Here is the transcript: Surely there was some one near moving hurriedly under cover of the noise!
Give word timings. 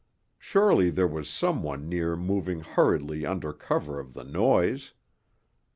Surely 0.39 0.89
there 0.89 1.05
was 1.05 1.29
some 1.29 1.61
one 1.61 1.87
near 1.87 2.15
moving 2.15 2.61
hurriedly 2.61 3.23
under 3.23 3.53
cover 3.53 3.99
of 3.99 4.15
the 4.15 4.23
noise! 4.23 4.93